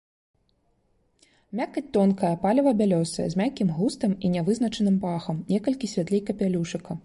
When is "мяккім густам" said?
3.43-4.11